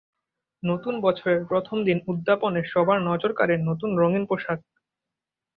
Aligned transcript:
নতুন 0.63 0.93
বছরের 1.01 1.39
প্রথম 1.45 1.77
দিন 1.83 1.97
উদ্যাপনে 2.07 2.61
সবার 2.65 2.99
নজর 3.01 3.31
কাড়ে 3.33 3.55
নতুন 3.69 3.89
রঙিন 3.97 4.23
পোশাক। 4.25 4.59